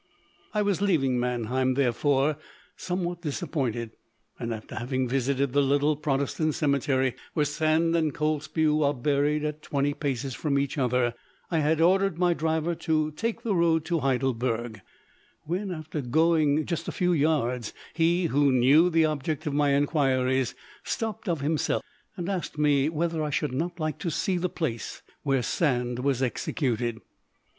I 0.51 0.63
was 0.63 0.81
leaving 0.81 1.19
Mannheim, 1.19 1.75
therefore, 1.75 2.37
somewhat 2.75 3.21
disappointed, 3.21 3.91
and 4.39 4.51
after 4.51 4.73
having 4.73 5.07
visited 5.07 5.53
the 5.53 5.61
little 5.61 5.95
Protestant 5.95 6.55
cemetery 6.55 7.13
where 7.35 7.45
Sand 7.45 7.95
and 7.95 8.11
Kotzebue 8.11 8.81
are 8.81 8.95
buried 8.95 9.43
at 9.45 9.61
twenty 9.61 9.93
paces 9.93 10.33
from 10.33 10.57
each 10.57 10.75
other, 10.79 11.13
I 11.51 11.59
had 11.59 11.79
ordered 11.79 12.17
my 12.17 12.33
driver 12.33 12.73
to 12.77 13.11
take 13.11 13.43
the 13.43 13.53
road 13.53 13.85
to 13.85 13.99
Heidelberg, 13.99 14.81
when, 15.43 15.69
after 15.69 16.01
going 16.01 16.65
a 16.67 16.77
few 16.91 17.13
yards, 17.13 17.71
he, 17.93 18.25
who 18.25 18.51
knew 18.51 18.89
the 18.89 19.05
object 19.05 19.45
of 19.45 19.53
my 19.53 19.75
inquiries, 19.75 20.55
stopped 20.83 21.29
of 21.29 21.41
himself 21.41 21.83
and 22.17 22.27
asked 22.27 22.57
me 22.57 22.89
whether 22.89 23.21
I 23.21 23.29
should 23.29 23.53
not 23.53 23.79
like 23.79 23.99
to 23.99 24.09
see 24.09 24.37
the 24.39 24.49
place 24.49 25.03
where 25.21 25.43
Sand 25.43 25.99
was 25.99 26.23
executed. 26.23 27.01